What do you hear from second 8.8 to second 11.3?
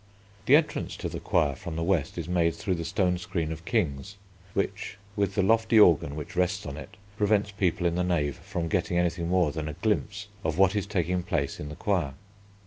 anything more than a glimpse of what is taking